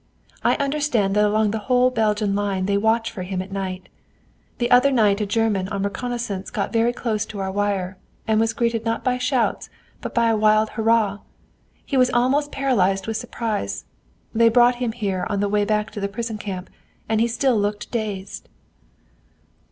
I 0.43 0.55
understand 0.55 1.15
that 1.15 1.23
along 1.25 1.51
the 1.51 1.59
whole 1.69 1.91
Belgian 1.91 2.33
line 2.33 2.65
they 2.65 2.75
watch 2.75 3.11
for 3.11 3.21
him 3.21 3.39
at 3.39 3.51
night. 3.51 3.87
The 4.57 4.71
other 4.71 4.89
night 4.89 5.21
a 5.21 5.27
German 5.27 5.67
on 5.67 5.83
reconnoissance 5.83 6.49
got 6.49 6.73
very 6.73 6.91
close 6.91 7.23
to 7.27 7.37
our 7.39 7.51
wire, 7.51 7.99
and 8.27 8.39
was 8.39 8.51
greeted 8.53 8.83
not 8.83 9.03
by 9.03 9.19
shots 9.19 9.69
but 10.01 10.15
by 10.15 10.29
a 10.31 10.35
wild 10.35 10.71
hurrah. 10.71 11.19
He 11.85 11.97
was 11.97 12.09
almost 12.09 12.51
paralyzed 12.51 13.05
with 13.05 13.17
surprise. 13.17 13.85
They 14.33 14.49
brought 14.49 14.77
him 14.81 14.93
here 14.93 15.27
on 15.29 15.39
the 15.39 15.47
way 15.47 15.65
back 15.65 15.91
to 15.91 15.99
the 15.99 16.09
prison 16.09 16.39
camp, 16.39 16.71
and 17.07 17.21
he 17.21 17.27
still 17.27 17.55
looked 17.59 17.91
dazed." 17.91 18.49